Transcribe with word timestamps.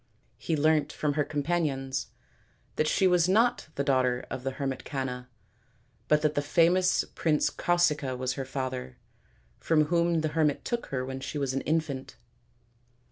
He 0.39 0.57
learnt 0.57 0.91
from 0.91 1.13
her 1.13 1.23
companions 1.23 2.07
that 2.75 2.87
she 2.87 3.05
was 3.05 3.29
not 3.29 3.67
the 3.75 3.83
daughter 3.83 4.25
of 4.31 4.41
the 4.43 4.49
hermit 4.57 4.83
Canna, 4.83 5.29
but 6.07 6.23
that 6.23 6.33
the 6.33 6.41
famous 6.41 7.03
prince 7.13 7.51
Causica 7.51 8.17
was 8.17 8.33
her 8.33 8.43
father, 8.45 8.97
from 9.59 9.85
whom 9.93 10.21
the 10.21 10.29
hermit 10.29 10.65
took 10.65 10.87
her 10.87 11.05
when 11.05 11.19
she 11.19 11.37
was 11.37 11.53
an 11.53 11.61
infant. 11.61 12.17